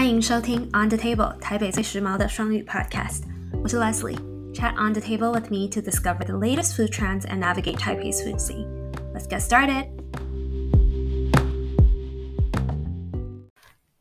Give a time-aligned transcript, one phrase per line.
[0.00, 3.24] 欢迎收听 On the Table 台北最时髦的双语 Podcast。
[3.62, 4.16] 我是 Leslie。
[4.54, 8.40] Chat on the table with me to discover the latest food trends and navigate Taipei's food
[8.40, 8.66] scene.
[9.12, 9.88] Let's get started.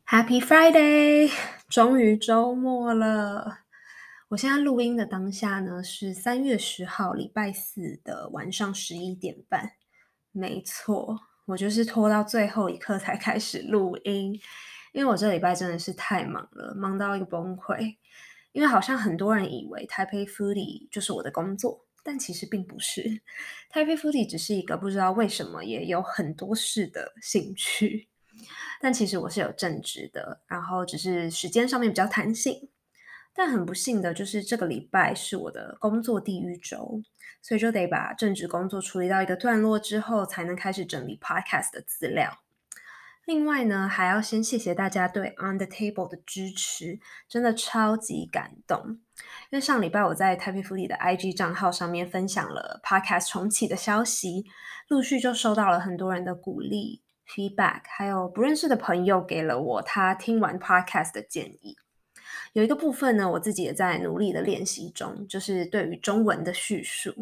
[0.05, 1.33] Happy Friday！
[1.67, 3.57] 终于周末了。
[4.29, 9.71] 我现在录音的当下呢，是三月十号礼拜四的晚上十一点半。
[10.31, 14.39] 没错，我就是拖到最后一刻才开始录音。
[14.93, 17.97] 因为我这礼拜真的是太忙了，忙到一个崩溃。
[18.51, 23.21] 因为好像很多人以为 Taipei Foodie 就是我的工作，但其实并不是。
[23.71, 28.07] Taipei Foodie 只是一个不知道为什么也有很多事的兴趣，
[28.81, 32.69] 但其实我是有正职的，然后只是时间上面比较弹性。
[33.35, 37.01] 但很不幸的就是这个礼拜是我的工作地狱周，
[37.43, 42.39] 所以就得把正职工作处理到一个段落之后，才能开始整理 Podcast 的资料。
[43.29, 48.97] 另外呢，还要先谢谢大家对 On the Table 的支持，真的超级感动。
[49.51, 54.45] 因为上礼拜我在 Taipei Foodie 的 IG 账号上面分享了 Podcast 重启的消息，
[54.87, 61.77] 陆续就收到了很多人的鼓励 feedback，还有不认识的朋友给了我他听完 Podcast 的建议。
[62.53, 67.13] 有一个部分呢，我自己也在努力的练习中，就是对于中文的叙述。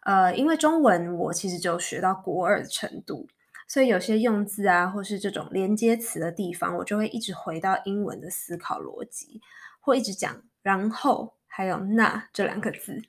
[0.00, 3.28] 呃，因为中文我其实就学到国二的程度。
[3.70, 9.40] 所以有些用字啊，或是这种连接词的地方，我就会一直回到英文的思考逻辑，
[9.78, 13.00] 或一直讲然后还有那这两个字。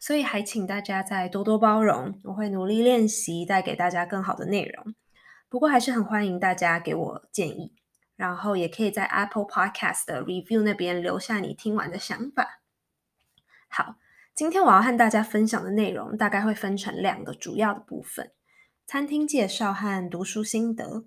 [0.00, 4.94] 所以还请大家再多多包容，我会努力练习，带给大家更好的内容。
[5.50, 7.74] 不过还是很欢迎大家给我建议，
[8.16, 12.62] 然后也可以在 Apple Podcast 的 Review 那边留下你听完的想法。
[13.68, 13.96] 好，
[14.34, 18.32] 今天我要和大家分享的内容大概会分成两个主要的部分。
[18.88, 21.04] 餐厅介绍和读书心得。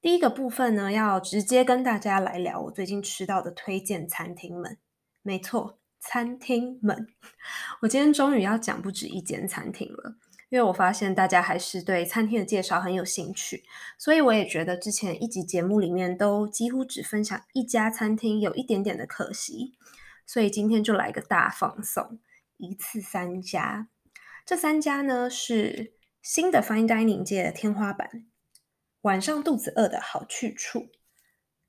[0.00, 4.78] 第一个部分呢，要直接跟大家来聊我最近吃到的推荐餐厅们。
[5.22, 7.08] 没错，餐厅们。
[7.82, 10.14] 我今天终于要讲不止一间餐厅了，
[10.48, 13.64] 因为我发现大家还是对餐厅的介绍很有兴趣，
[13.98, 19.74] 所以我也觉得之前一集节目里面都几乎只分享一家餐厅，有一点点的可惜。
[20.24, 22.20] 所以今天就来个大放送，
[22.58, 23.88] 一次三家。
[24.46, 25.97] 这三家呢是。
[26.28, 28.26] 新的 Fine Dining 界的天花板，
[29.00, 30.90] 晚上肚子饿的好去处，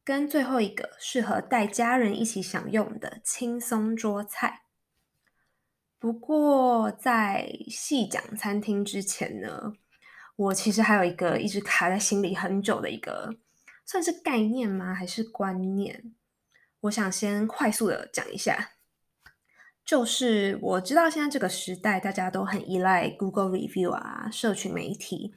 [0.03, 4.63] 跟最后一个适合带家人一起享用的轻松桌菜。
[5.97, 9.71] 不过在细讲餐厅之前呢，
[10.35, 13.37] 我其实还有一个一直卡在心里很久的一个，
[13.85, 14.93] 算是概念吗？
[14.93, 16.13] 还是观念？
[16.81, 18.71] 我想先快速的讲一下。
[19.89, 25.33] 就是我知道现在这个时代，大家都很依赖 Google Review 啊，社群媒体、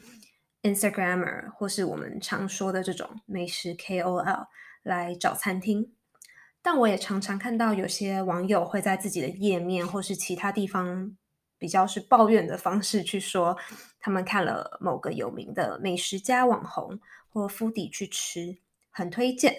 [0.60, 4.48] Instagramer 或是我们常说的这种美食 KOL
[4.82, 5.94] 来找餐厅。
[6.60, 11.16] 但我也常常看到有些网友会在自己的页面或是其他地方，
[11.56, 13.56] 比较是抱怨的方式去说，
[14.00, 18.58] 他们看了某个有名的美食家网红或 f o 去吃，
[18.90, 19.56] 很推荐。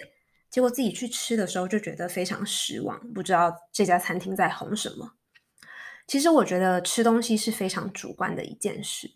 [0.54, 5.14] 结果自己去吃的时候就觉得非常失望，不知道这家餐厅在红什么。
[6.06, 9.10] 其实我觉得吃东西是非常主观的一件事，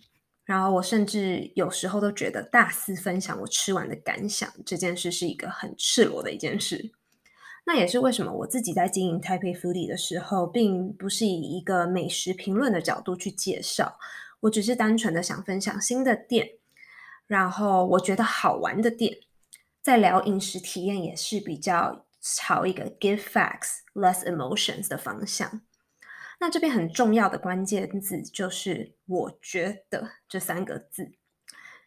[0.44, 6.90] 然后我甚至有时候都觉得大肆分享我吃完的感想这件事是一个很赤裸的一件事。
[7.64, 13.96] 那也是为什么我自己在经营 Taipei Foodie 的时候，并不是以一个美食评论的角度去介绍，
[14.40, 16.48] 我只是单纯的想分享新的店，
[17.28, 19.18] 然后我觉得好玩的店。
[19.88, 25.62] 在聊饮食体验也是比较朝一个 give facts less emotions 的方向。
[26.38, 31.04] 那这边很重要的关键字就是“我觉得”这三个字，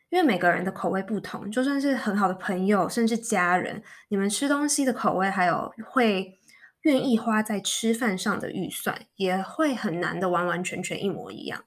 [0.09, 6.39] 因为每个人的口味不同，就算是很好的朋友，甚至家人，你们吃东西的口味还有会
[6.81, 11.63] 愿意花在吃饭上的预算，也会很难的完完全全一模一样。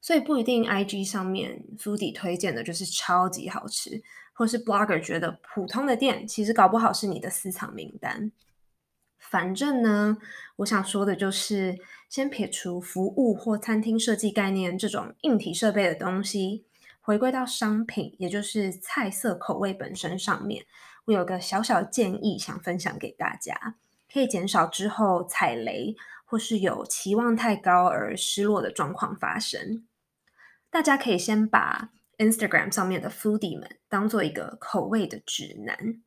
[0.00, 4.02] 所以不一定 IG 上面 food 推荐的就是超级好吃。
[4.40, 8.32] 或是 blogger 觉得普通的店，其实搞不好是你的私藏名单。
[9.18, 10.16] 反正呢，
[10.56, 11.76] 我想说的就是，
[12.08, 16.64] 先撇除服务或餐厅设计概念这种硬体设备的东西，
[17.02, 20.64] 回归到商品，也就是菜色口味本身上面。
[21.04, 23.74] 我有个小小建议想分享给大家，
[24.10, 25.94] 可以减少之后踩雷
[26.24, 29.86] 或是有期望太高而失落的状况发生。
[30.70, 31.90] 大家可以先把
[32.20, 36.02] Instagram 上面的 Foodie 们当做一个口味的指南。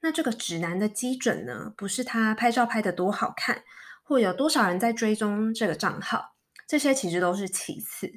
[0.00, 3.62] 那这个指南的基准呢，不是他拍照拍得多好看，
[4.02, 6.34] 或有多少人在追踪这个账号，
[6.66, 8.12] 这些其实都是其次。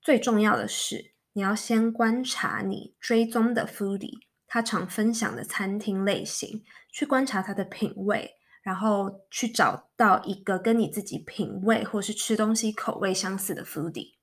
[0.00, 14.19] 最重要的是，你要先观察你追踪的 Foodie，他常分享的餐厅类型，去观察他的品味，然后去找到一个跟你自己品味或是吃东西口味相似的 foodie。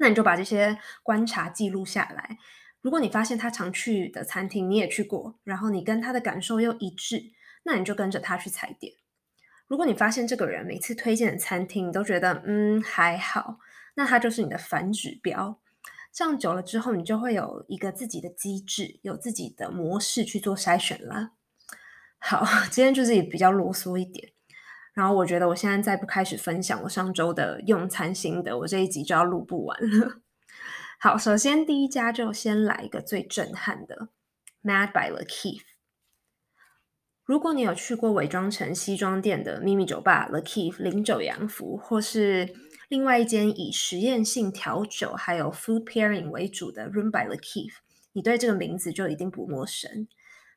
[0.00, 2.38] 那你就把这些观察记录下来。
[2.80, 7.32] 如果你发现他常去的餐厅你也去过，然后你跟他的感受又一致，
[7.64, 8.94] 那你就跟着他去踩点。
[9.68, 13.58] 如果你发现这个人每次推荐的餐厅你都觉得嗯还好，
[13.94, 15.60] 那他就是你的反指标。
[16.10, 21.32] 这样久了之后，你就会有一个自己的机制，有自己的模式去做筛选了。
[22.18, 24.32] 好，今天就是也比较啰嗦一点。
[25.00, 30.20] 然后我觉得我现在再不开始分享我上周的用餐心得，我这一集就要录不完了。
[30.98, 34.10] 好，首先第一家就先来一个最震撼的
[34.62, 35.62] ，Mad by Le Keith。
[37.24, 42.54] 如果你有去过伪装成西装店的秘密酒吧 Le Keith 零酒洋服，或是
[42.90, 47.76] 另外一间以实验性调酒还有 food pairing 为主的 Room by Le Keith，
[48.12, 50.06] 你对这个名字就一定不陌生。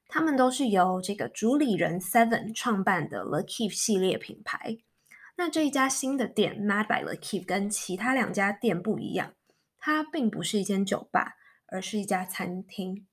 [0.07, 4.77] 他们都是由这个主理人 Seven 创办的 Le Keith 系列品牌。
[5.35, 9.33] 那这一家新的店 Mad by Le Keith 跟其他两家店不一样，
[9.79, 11.33] 它并不是一间酒吧，
[11.67, 13.07] 而是一家餐厅。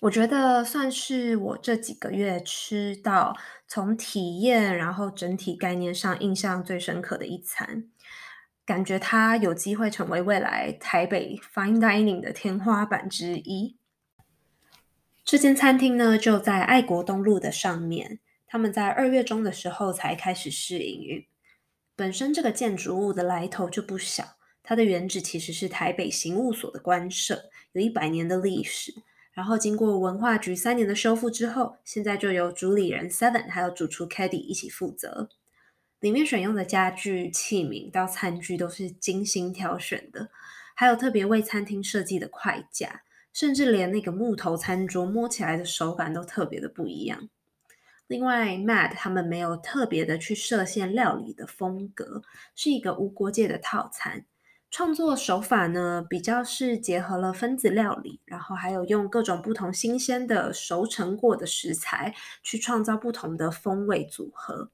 [0.00, 3.36] 我觉得算是我这几个月吃到
[3.68, 7.90] 从体验然后整体概念上印象最深刻的一餐，
[8.64, 13.76] 感觉它有机会成为未来台北 Fine Dining 的天花板之一。
[15.30, 18.18] 这间餐厅呢，就在爱国东路的上面。
[18.48, 21.24] 他们在二月中的时候才开始试营运。
[21.94, 24.24] 本身这个建筑物的来头就不小，
[24.64, 28.92] 它的原址其实是台北刑务所的官舍，有一百年的历史。
[29.30, 35.28] 然后经过文化局三年的修复之后，现在就由主理人 Seven 还有主厨 Cady 一起负责。
[36.00, 40.30] 里面选用的家具、器皿到餐具都是精心挑选的，
[40.74, 43.02] 还有特别为餐厅设计的筷架。
[43.32, 47.28] 甚至连那个木头餐桌摸起来的手感都特别的不一样。
[48.06, 52.22] 另外，Mad 他们没有特别的去设限料理的风格，
[52.56, 54.26] 是一个无国界的套餐。
[54.68, 64.70] 创作手法呢，比较是结合了分子料理，然后还有用各种不同新鲜的熟成过的食材去创造不同的风味组合。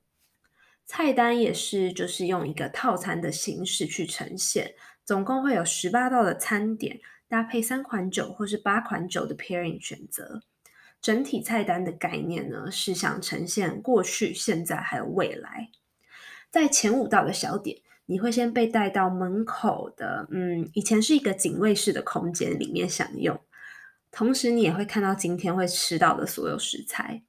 [0.84, 4.74] 菜单也是就是用一个套餐的形式去呈现，
[5.04, 7.00] 总共会有十八道的餐点。
[7.28, 10.42] 搭配三款酒或是八款酒的 pairing 选择，
[11.02, 15.70] 整体菜单的概念呢，是想呈现过去、现在还有未来。
[16.50, 23.38] 在前五道的小点，你会先被带到门口的，嗯，以前是一个警卫室的空间里面享用，
[24.12, 27.22] 同时你也会看到今天会吃到的所有食材。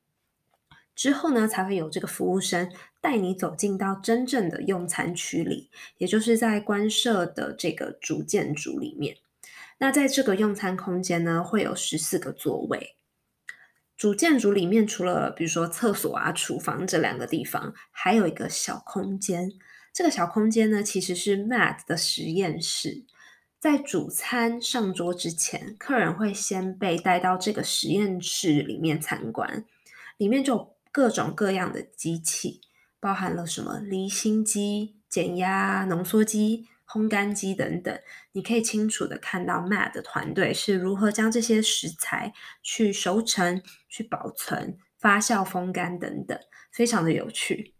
[0.95, 2.71] 之后呢，才会有这个服务生
[3.01, 9.17] 带你走进到真正的用餐区里，也就是在官舍的这个主建筑里面。
[9.79, 12.95] 那在这个用餐空间呢，会有十四个座位。
[13.95, 19.51] 主建筑里面除了比如说厕所啊、厨房这两个地方，还有一个小空间。
[19.93, 23.05] 这个小空间呢，其实是 Matt 的实验室。
[23.59, 29.65] 在主餐上桌之前，客人会先被带到这个实验室里面参观。
[30.17, 32.61] 里面就有各种各样的机器，
[32.99, 36.67] 包含了什么离心机、减压、浓缩机。
[36.87, 37.99] 烘干机等等，
[38.31, 46.39] 你可以清楚的看到 Mad 的团队是如何将这些食材去熟成、去保存、发酵、风干等等，
[46.71, 47.73] 非常的有趣。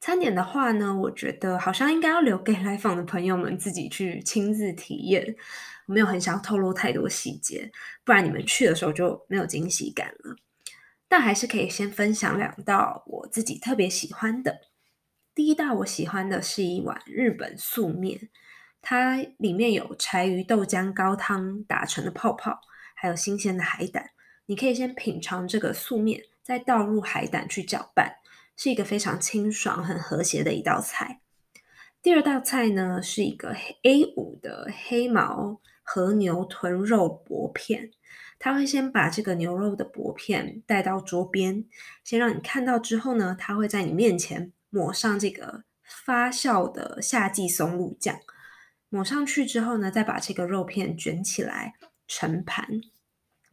[0.00, 5.36] 餐点的话呢，我觉得好像应该要留给来访的朋友们自己去亲自体验，
[5.86, 7.70] 我没有很想要透露太多细节，
[8.02, 10.34] 不然你们去的时候就没有惊喜感了。
[11.06, 14.69] 但还是可以先分享两道我自己特别喜欢的。
[15.40, 18.28] 第一道我喜欢的是一碗日本素面，
[18.82, 22.60] 它里面有柴鱼豆浆高汤打成的泡泡，
[22.94, 24.10] 还有新鲜的海胆。
[24.44, 28.16] 你可以先品尝这个素面，再倒入海胆去搅拌，
[28.54, 31.22] 是一个非常清爽、很和谐的一道菜。
[32.02, 37.90] 第二道菜呢，是一个 A5 的黑毛和牛豚肉薄片，
[38.38, 41.64] 它会先把这个牛肉的薄片带到桌边，
[42.04, 44.52] 先让你看到之后呢，它会在你面前。
[44.70, 48.16] 抹上这个发酵的夏季松露酱，
[48.88, 51.74] 抹上去之后呢，再把这个肉片卷起来
[52.06, 52.66] 盛盘，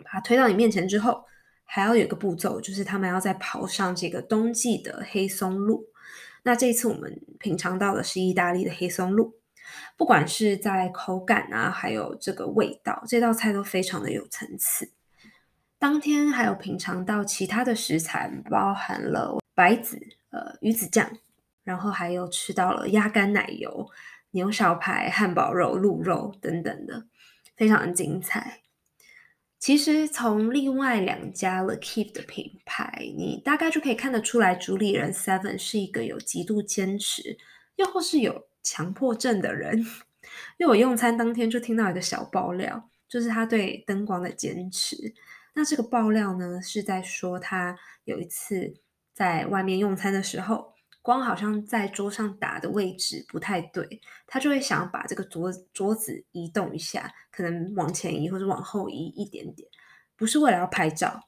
[0.03, 1.25] 把它推到你面前之后，
[1.63, 5.83] 还要有一个步骤，就是他们要再刨上这个冬季的黑松露。
[6.43, 9.33] 那这一次我们品尝到的是意大利的黑松露，
[9.97, 14.93] 不管是在口感啊，还有这个味道，这道菜都非常的有层次。
[15.79, 19.99] 当天还有品尝到其他的食材，包含了白子。
[20.29, 21.09] 呃，鱼子酱，
[21.63, 23.89] 然后还有吃到了鸭肝奶油、
[24.31, 27.05] 牛小排、汉堡肉、鹿肉等等的，
[27.55, 28.61] 非常的精彩。
[29.59, 37.37] 其实从另外两家 Le Cif 的品牌，你大概就可以看得出来，主理人 Seven 是一个有极度坚持，
[37.75, 39.83] 又或是有强迫症的人。
[40.59, 45.13] 因为我用餐当天就听到一个小爆料，就是他对灯光的坚持。
[45.53, 48.75] 那这个爆料呢，是在说他有一次
[49.17, 59.67] 在外面用餐的时候，光好像在桌上打的位置不太对，他就会想要把这个桌桌子移动一下，可能往前移或者往后移一点点，
[60.15, 61.19] 不是为了要拍照，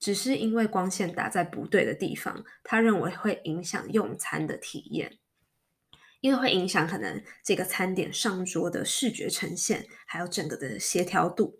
[0.00, 5.18] 只是因为光线打在不对的地方，他认为会影响用餐的体验，
[6.22, 11.58] 因为会影响可能这个餐点上桌的视觉呈现，还有整个的协调度。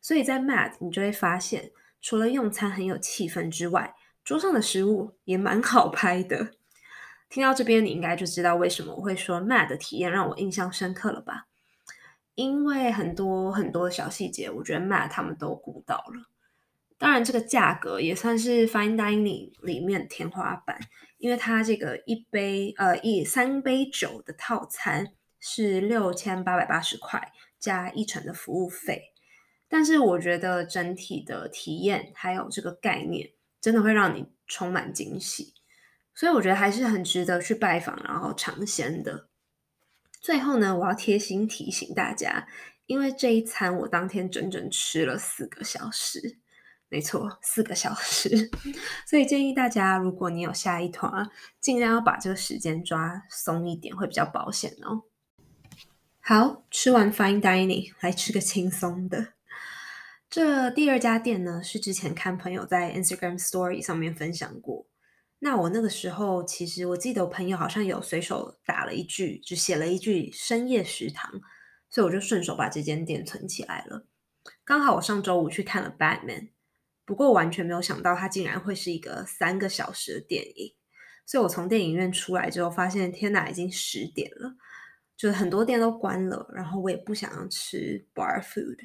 [0.00, 3.96] 所以在 Mad 你就会发现，除了用餐很有气氛之外，
[4.28, 6.50] 桌上的食物也蛮好拍的。
[7.30, 11.46] 听到这边，你应该就知道为什么我会说 Mad 的体验让我印象深刻了吧？
[12.34, 16.28] 因为很多很多的小细节，我觉得 Mad 他们都顾到了。
[16.98, 20.78] 当然，这个价格也算是 Fine Dining 里面天花板，
[21.16, 29.04] 因为它这个一杯呃一三杯酒的套餐是六千八百八十块加一成的服务费。
[29.70, 35.54] 但是我觉得整体的体验还有这个概念，真的会让你充满惊喜。
[36.14, 39.28] 所以我觉得还是很值得去拜访，然后尝鲜的。
[40.20, 42.48] 最后呢，我要贴心提醒大家，
[42.86, 46.38] 因为这一餐我当天整整吃了四个小时，
[46.88, 48.50] 没错，四个小时。
[49.06, 55.04] 所以建议大家，如果你有下一团，尽量要把这个时间抓松一点，会比较保险哦。
[56.18, 59.34] 好，吃完 Fine Dining，来吃个轻松的。
[60.30, 64.86] 这第二家店呢，是之前看朋友在 Instagram Story 上面分享过。
[65.38, 71.32] 那我那个时候，其实我记得我朋友好像有随手打了一句，就写了一句“深夜食堂”，
[71.88, 74.06] 所以我就顺手把这间店存起来了。
[74.64, 76.40] 刚好我上周五去看了《Batman》，
[77.06, 80.74] 不过完全没有想到它竟然会是一个三个小时的电影。
[81.24, 84.56] 所以我从电影院出来之后，发现天哪，已经十点了，
[85.16, 88.76] 就是很多店都关了，然后我也不想要吃 bar food，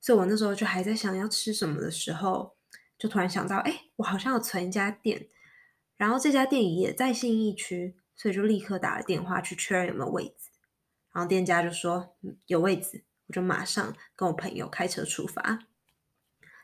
[0.00, 2.56] 所以我那时候就还在想要吃什么的时候，
[2.98, 5.28] 就突然想到，哎，我好像有存一家店。
[5.96, 10.50] 然后这家店也在信义区，所以就立刻打了电话去确认有没有位置。
[11.12, 15.66] 然后店家就说，有位置，我就马上跟我朋友开车出发。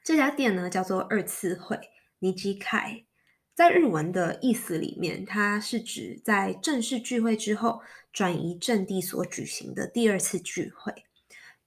[0.05, 1.77] 这家店呢叫做二次会
[2.21, 3.07] Nijikai，
[3.55, 11.05] 在日文的意思里面，它是指在正式聚会之后转移阵地所举行的第二次聚会。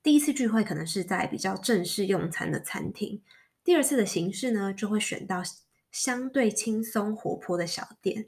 [0.01, 3.22] 第一次聚会可能是在比较正式用餐的餐厅，
[3.63, 5.44] 第二次的形式呢就会选到。
[5.89, 8.25] 相对轻松活泼的小店，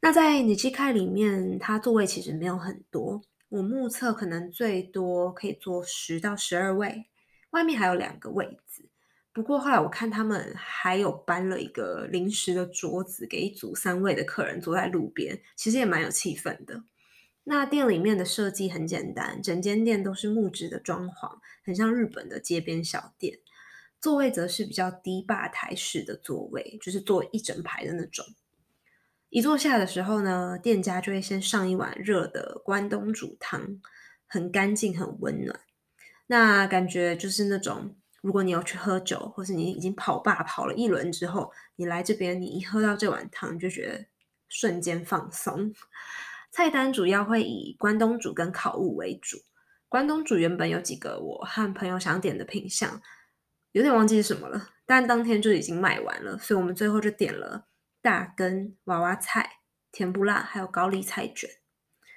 [0.00, 7.06] 那在你去开里面，它座位其实没有很多，我目测可能最多可以坐十到十二位，
[7.50, 8.88] 外面还有两个位子。
[9.34, 16.82] 不过后来我看他们还有搬了一个临时的桌子，给一组三位的客人坐在路边，其实也蛮有气氛的。
[17.50, 23.38] 那店里面的设计很简单，整间店都是木质的装潢，很像日本的街边小店。
[24.02, 28.26] 座位则是比较低吧台式的座位，就是坐一整排的那种。
[29.30, 33.80] 一坐下的时候呢，店家就会先上一碗热的关东煮汤，
[34.26, 35.58] 很干净，很温暖。
[36.26, 44.04] 那感觉就是那种，如果你要去喝酒，或是你已经跑吧跑了一轮之后，你来这边，你一喝到这碗汤，你就觉得
[44.50, 45.72] 瞬间放松。
[46.50, 49.38] 菜单主要会以关东煮跟烤物为主。
[49.88, 53.00] 关东煮原本有几个我和朋友想点的品相。
[53.72, 57.66] 有点忘记是什么了，但当天就已经卖完了，所以我们最后就点了
[58.00, 59.60] 大根娃娃菜、
[59.92, 61.48] 甜不辣，还有高丽菜卷。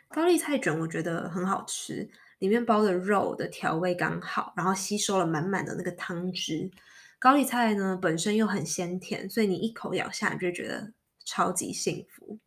[0.09, 2.09] 高丽菜卷我觉得很好吃，
[2.39, 6.71] 里面包的肉的调味刚好，然后吸收了满满的那个汤汁。
[7.19, 10.93] 高丽菜呢本身又很鲜甜，所以你一口咬下你就觉得
[11.25, 12.39] 超级幸福。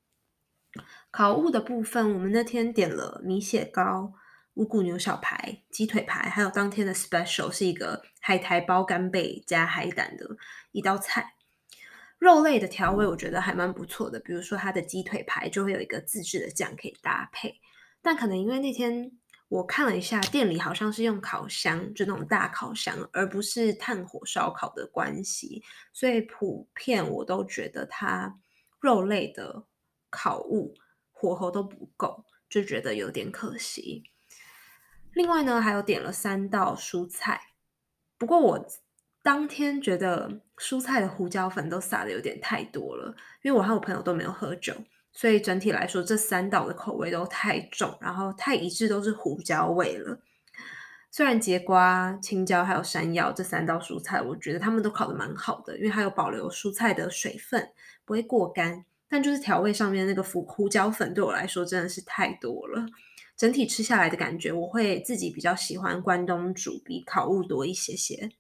[1.16, 4.12] 烤物的部分，我们那天点了米血糕。
[4.54, 10.26] 五谷牛小排、鸡腿排，还有当天的 special 是一个海苔包干贝加海胆的
[10.72, 11.34] 一道菜。
[12.18, 17.60] 肉类的调味我觉得还蛮不错的，比如说它的鸡腿排就会有一个自制的酱可以搭配。
[18.02, 19.12] 但可能因为那天
[19.48, 28.40] 我看了一下，店里好像是用烤箱，就那种大烤箱，而不是炭火烧烤的关系，所以普遍我都觉得它
[28.80, 29.64] 肉类的
[30.10, 30.74] 烤物
[31.14, 34.02] 火候都不够，就觉得有点可惜。
[35.14, 37.40] 另外呢，还有点了三道蔬菜，
[38.18, 38.66] 不过我
[39.22, 44.74] 当天觉得蔬菜的胡椒粉都撒的有点太多了，因为我和我朋友都没有喝酒，
[45.12, 50.20] 所以整体来说这三道的口味都太重，然后太一致都是胡椒味了，
[51.10, 57.70] 虽然节瓜、青椒还有山药这三道蔬菜，我觉得他们都烤得蛮好的，因为它有保留蔬菜的水分，
[58.04, 58.84] 不会过干。
[59.08, 62.86] 但就是调味上面那个胡胡椒粉对我来说真的是太多了，
[63.36, 68.30] 整体吃下来的感觉，我会自己比较喜欢关东煮比烤物多一些些。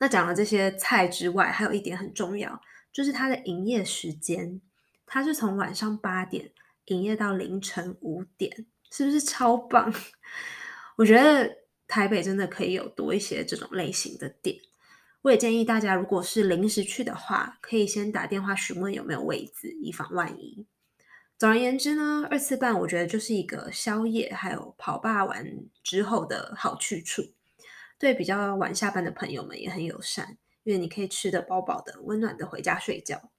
[0.00, 2.60] 那讲了这些菜之外，还有一点很重要，
[2.92, 4.60] 就是它的营业时间，
[5.06, 6.50] 它是从晚上八点
[6.86, 9.94] 营业到凌晨五点，是不是超棒？
[10.96, 14.56] 我觉得台北真的可以有多一些这种类型的店。
[15.24, 20.66] 我也建议大家，如果是临时去的话，可以先打电话询问有没有位置，以防万一。
[21.38, 25.46] 总而言之呢，二次半我觉得就是一个宵夜，还有跑吧完
[25.82, 27.22] 之后的好去处。
[27.98, 33.30] 对比较晚下班的朋友们也很友善，因为你可以吃得饱饱的，温暖的回家睡觉。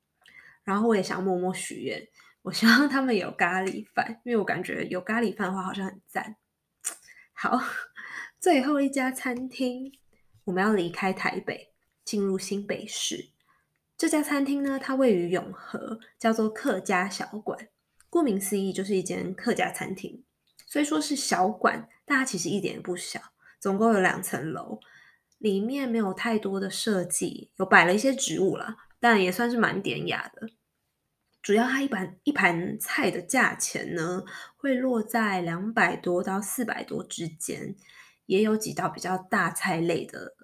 [0.64, 2.08] 然后我也想默默许愿，
[2.42, 6.36] 我希望他们有咖喱饭，因为我感觉有咖喱饭的话好像很赞。
[7.34, 7.62] 好，
[8.42, 9.92] 最后一家餐厅，
[10.46, 11.75] 我们要离开台北。
[12.06, 13.30] 进入新北市，
[13.98, 17.68] 这家餐厅呢，它位于永和，叫做客家小馆。
[18.10, 20.24] 顾名思义，就是一间客家餐厅。
[20.68, 23.20] 虽说是小馆，但它其实一点也不小，
[23.60, 24.80] 总共有两层楼。
[25.40, 30.50] 里面没有太多的设计，有摆了一些植物啦，但也算是蛮典雅的。
[31.42, 34.24] 主要它一盘一盘菜的价钱呢，
[34.56, 37.76] 会落在两百多到四百多之间，
[38.28, 40.35] 也有几道比较大菜类的。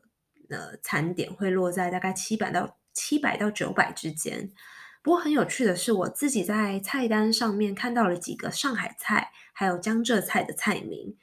[0.51, 4.51] 的餐点会落在大概七百到七百到九百之间。
[5.01, 11.17] 不过很有趣的是，我自己在菜单上面看到了几个上海菜，还有江浙菜的菜名。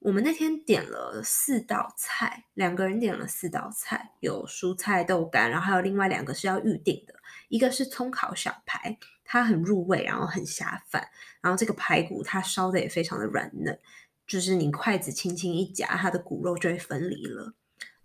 [0.00, 7.14] 我们那天点了四道菜，两个人点了四道菜，有蔬菜豆干，然后还有另外两个是要预定的。
[7.48, 11.08] 一个是葱烤小排，它很入味，然后很下饭。
[11.40, 13.80] 然后这个排骨它烧的也非常的软嫩，
[14.26, 17.54] 就是你筷子轻轻一夹，它的骨肉就会分离了。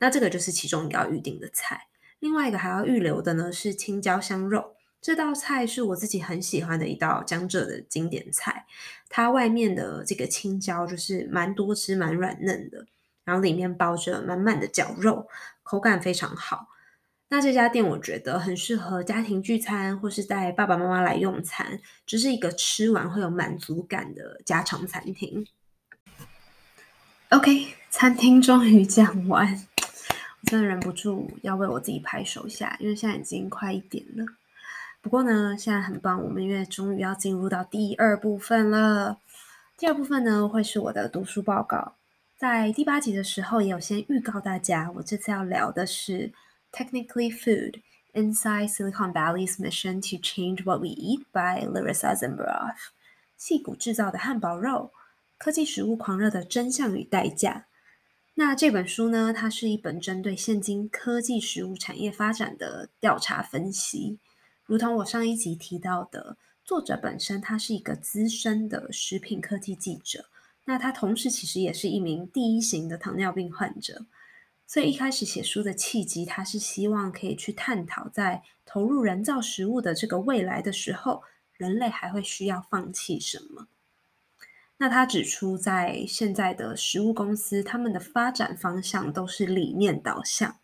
[0.02, 1.88] 那这个就是其中一个要预定的菜，
[2.20, 4.76] 另外一个还要预留的呢是青椒香肉。
[5.00, 8.66] 这道菜是我自己很喜欢的一道江浙的经典菜，
[9.10, 12.88] 它外面的这个青椒就是蛮多汁、蛮软嫩的，
[13.24, 15.28] 然后里面包着满满的绞肉，
[15.62, 16.68] 口感非常好。
[17.30, 25.46] 那这家店我觉得很适合家庭聚餐，或是带爸爸妈妈来用餐，只是一个吃完会有满足感的家常餐厅。
[27.30, 29.68] OK，餐厅终于讲完。
[30.44, 34.26] 真的忍不住要为我自己拍手一下，因为现在已经快一点了。
[35.02, 39.18] 不过呢，现在很棒，我们因为终于要进入到第二部分了。
[39.78, 41.96] 第二部分呢，会是我的读书报告。
[42.38, 46.32] 在第八集的时候，也有先预告大家，我这次要聊的是
[46.72, 47.82] Technically Food:
[48.14, 52.76] Inside Silicon Valley's Mission to Change What We Eat by Larissa Zimberoff。
[53.40, 54.92] 矽谷制造的汉堡肉，
[55.38, 57.66] 科技食物狂热的真相与代价。
[58.36, 64.20] 那这本书呢，它是一本针对现今科技食物产业发展的调查分析。
[64.66, 70.26] 如同我上一集提到的，作者本身他是一个资深的食品科技记者，
[70.66, 74.06] 那他同时其实也是一名第一型的糖尿病患者。
[74.66, 81.24] 所以一开始写书的契机，他是希望可以去探讨，在投入人造食物的这个未来的时候，
[81.58, 83.68] 人类还会需要放弃什么？
[84.82, 90.58] 那他指出，在现在的食物公司，他们的发展方向都是理念导向，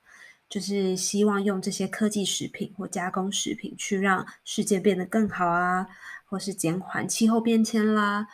[0.50, 5.86] 就是希望用这些科技食品或加工食品去让世界变得更好啊，
[6.26, 8.28] 或是减缓气候变迁啦，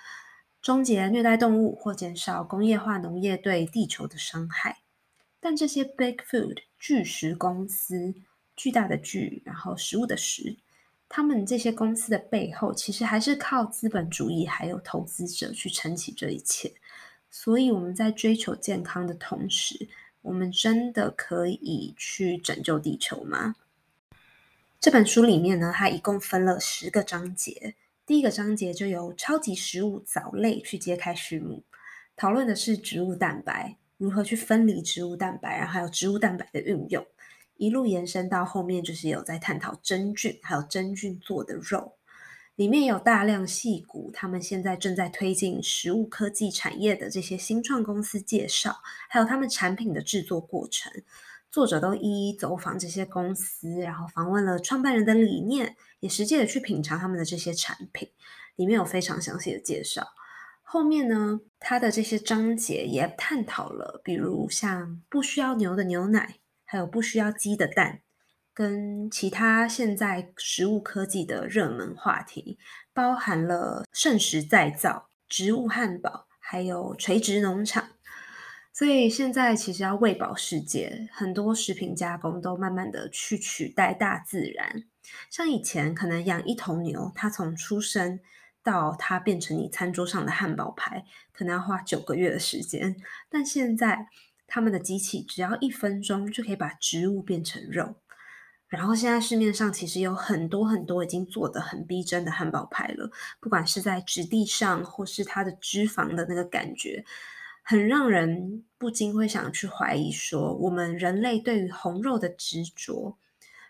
[0.61, 4.77] 终结虐待动物或减少工业化农业对地球的伤害。
[5.41, 8.13] 但这些 Big Food 巨食公司，
[8.55, 10.55] 巨大的巨，然后食物的食。
[11.15, 16.73] 他们这些公司的背后，其实还是靠资本主义还有投资者去撑起这一切。
[17.29, 19.87] 所以我们在追求健康的同时，
[20.23, 23.53] 我们真的可以去拯救地球吗？
[24.79, 27.75] 这本书里面呢，它一共分了十个章节。
[28.07, 31.61] 第一个章节就由超级食物藻类去揭开序幕，
[32.15, 37.05] 讨论的是植物蛋白如何去分离植物蛋白，然后还有植物蛋白的运用。
[37.55, 41.93] 一路延伸到后面，就是有在探讨真菌，还有真菌做的肉，
[42.55, 48.77] 里面有大量细骨，他们现在正在推进食物科技产业的这些新创公司介绍，
[49.09, 50.91] 还有他们产品的制作过程，
[51.49, 58.09] 作者都一一走访这些公司，然后访问了创办人的理念，也实际的去品尝他们的这些产品，
[58.55, 60.07] 里面有非常详细的介绍。
[60.61, 66.39] 后面呢，他的这些章节也探讨了，比如像不需要牛的牛奶。
[66.73, 68.01] 还有不需要鸡的蛋，
[68.51, 72.57] 跟其他现在食物科技的热门话题，
[72.95, 77.89] 包含了剩食再造、植物汉堡，还有垂直农场。
[78.73, 84.85] 所以现在其实要喂饱世界，很多食品加工都慢慢的去取代大自然。
[85.29, 88.19] 像以前可能养一头牛，它从出生
[88.63, 92.95] 到它变成你餐桌上的汉堡排，可能要花九个月的时间。
[93.29, 94.07] 但现在
[94.47, 97.95] 他们的机器只要一分钟就可以把植物变成肉。
[98.67, 107.05] 然后现在市面上其实有很多很多已经做的很逼真的汉堡排了，不管是在质地上，或是它的脂肪的那个感觉。
[107.61, 113.17] 很让人不禁会想去怀疑说，我们人类对于红肉的执着，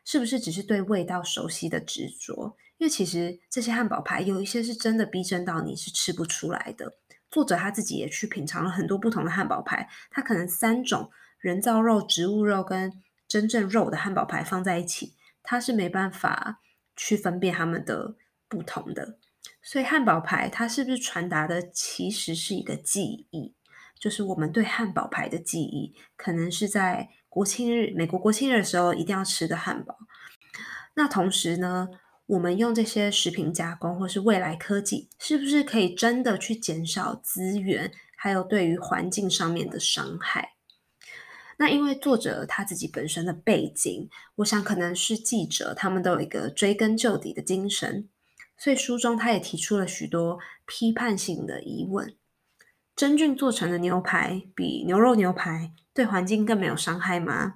[0.06, 2.56] 是不是只是对味道熟悉的执着？
[2.78, 6.98] 因为其实这些汉堡排有一些是真的逼真到你是吃不出来的。
[7.34, 12.93] 作者他自己也去品尝了很多不同的汉堡排，他可能三种人造肉、植物肉跟
[13.28, 16.62] 真正肉的汉堡排放在一起，他是没办法
[16.96, 18.15] 去分辨它们的
[18.48, 19.17] 不同的。
[19.63, 23.56] 所以汉堡排它是不是传达的其实是一个记忆？
[24.00, 29.98] 就是我们对汉堡排的记忆，可能是在国庆日，美国国庆日的时候一定要吃的汉堡。
[30.93, 31.89] 那同时呢，
[32.26, 40.54] 我们用这些食品加工或是未来科技，是不是可以真的去减少资源，还有对于环境上面的伤害？
[41.58, 48.10] 那因为作者他自己本身的背景，我想可能是记者，他们都有一个追根究底的精神，
[48.58, 52.16] 所以书中他也提出了许多批判性的疑问。
[52.96, 57.56] 真菌做成的牛排比牛肉牛排对环境更没有伤害吗？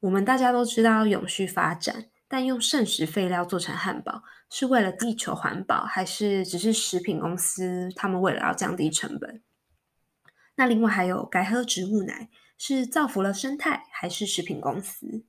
[0.00, 9.42] 我们大家都知道永续发展，但用剩食废料做成汉堡是为了地球环保，还是只是食品公司他们为了要降低成本？
[10.54, 15.26] 那另外还有改喝植物奶是造福了生态，还是食品公司？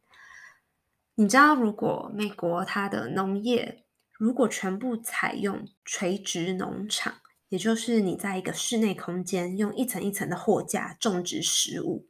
[1.15, 7.15] 你知道如果美国它的农业如果全部采用垂直农场？
[7.49, 12.07] 也就是你在一个室内空间，用一层一层的货架种植食物，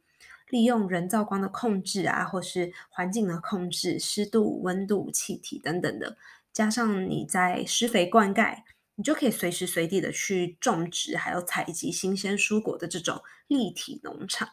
[0.48, 6.16] 利用人造光的控制啊，或是环境的控制，湿度、温度、气体等等的，
[6.52, 8.62] 加上你在施肥灌溉，
[8.94, 14.48] 你就可以随时随地的去种植，还有采集新鲜蔬果的这种立体农场。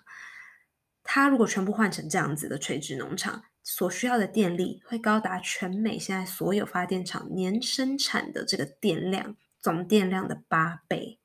[1.04, 9.36] 它如果全部换成这样子的垂直农场，所需要的电力会高达全美现在所有发电厂年生产的这个电量。
[9.64, 11.20] 总电量的八倍，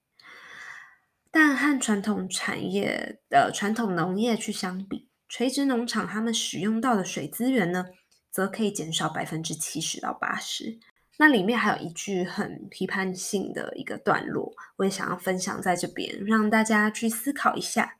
[1.39, 7.85] 但和传统产业的传统农业去相比，垂直农场他们使用到的水资源呢，
[8.31, 10.79] 则可以减少百分之七十到八十。
[11.19, 17.99] 那里面还有一句很批判性的一个段落，我也想要分享在这边，让大家去思考一下。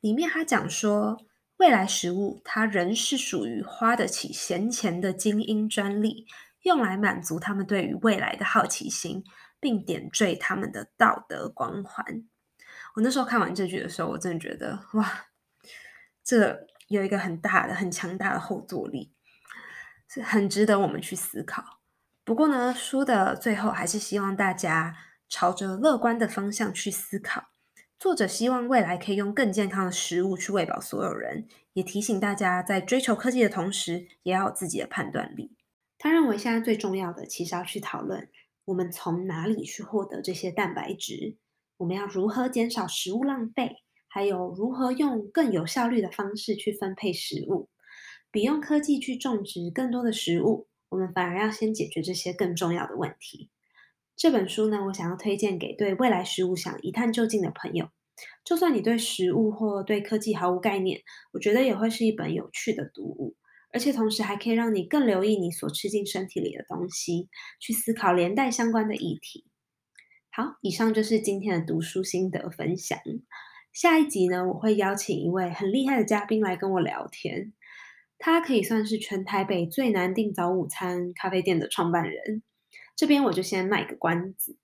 [0.00, 1.16] 里面他讲说，
[1.58, 6.26] 未来食物它仍是属于花得起闲钱的精英专利，
[6.62, 9.22] 用来满足他们对于未来的好奇心。
[9.60, 12.04] 并点缀他们的道德光环。
[12.94, 15.26] 我那时候看完这句的时候，我真的觉得哇，
[16.22, 19.12] 这有一个很大的、很强大的后坐力，
[20.08, 21.80] 是很值得我们去思考。
[22.22, 24.96] 不过呢，书的最后还是希望大家
[25.28, 27.50] 朝着乐观的方向去思考。
[27.98, 35.56] 作者希望未来可以用更健康的食物去喂饱所有人，也提醒大家在追求科技的同时，也要有自己的判断力。
[35.98, 38.28] 他认为现在最重要的，其实要去讨论。
[38.66, 41.36] 我们从哪里去获得这些蛋白质？
[41.76, 43.76] 我们要如何减少食物浪费？
[44.08, 47.68] 还有如何用更有效率的方式去分配食物？
[48.30, 53.50] 比用科技去种植更多的食物，我们反而要先解决这些更重要的问题。
[54.16, 57.88] 这本书呢，我想要推荐给对未来食物想一探究竟的朋友。
[58.44, 61.00] 就算你对食物或对科技毫无概念，
[61.32, 63.34] 我觉得也会是一本有趣的读物。
[63.72, 69.44] 而且同时还可以让你更留意你所吃进身体里的东西，去思考连带相关的议题。
[70.36, 72.98] 好，以上就是今天的读书心得分享。
[73.72, 77.52] 下一集呢，我会邀请一位很厉害的嘉宾来跟我聊天。
[78.18, 82.42] 他可以算是全台北最难订早午餐咖啡店的创办人。
[82.96, 84.58] 这边我就先卖个关子。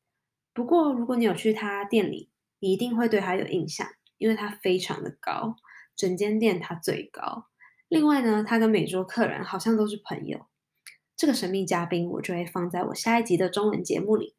[0.52, 3.86] 不过如果你有去他店里，你一定会对他有印象，
[4.18, 5.54] 因为他非常的高，
[5.94, 7.46] 整间店他最高。
[7.86, 10.46] 另外呢，他跟每桌客人好像都是朋友。
[11.16, 14.34] 这个神秘嘉宾，我就会放在我下一集的中文节目里。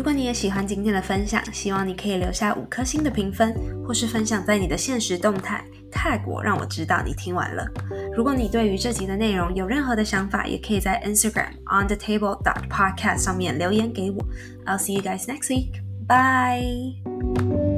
[0.00, 3.54] 如果你也喜欢今天的分享，希望你可以留下五颗星的评分，
[3.86, 7.70] 或是分享在你的现实动态泰国，让我知道你听完了。
[8.16, 14.24] 如果你对于这集的内容有任何的想法，也可以在 Instagram on the table dot podcast 上面留言给我。
[14.64, 15.82] I'll see you guys next week.
[16.08, 17.69] Bye.